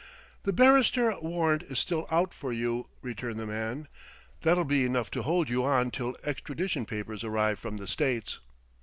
"The 0.45 0.51
Bannister 0.51 1.15
warrant 1.19 1.61
is 1.61 1.77
still 1.77 2.07
out 2.09 2.33
for 2.33 2.51
you," 2.51 2.89
returned 3.03 3.37
the 3.37 3.45
man. 3.45 3.87
"That'll 4.41 4.63
be 4.63 4.83
enough 4.83 5.11
to 5.11 5.21
hold 5.21 5.47
you 5.47 5.63
on 5.63 5.91
till 5.91 6.17
extradition 6.23 6.87
papers 6.87 7.23
arrive 7.23 7.59
from 7.59 7.77
the 7.77 7.87
States." 7.87 8.39